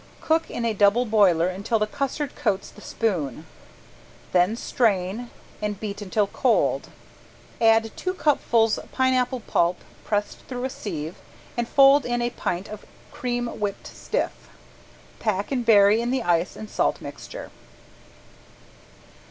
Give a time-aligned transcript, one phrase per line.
[0.19, 3.45] Cook in a double boiler until the custard coats the spoon,
[4.31, 5.29] then strain
[5.61, 6.89] and beat until cold.
[7.61, 11.17] Add two cupfuls pineapple pulp pressed through a sieve
[11.55, 14.49] and fold in a pint of cream whipped stiff.
[15.19, 17.51] Pack and bury in the ice and salt mixture.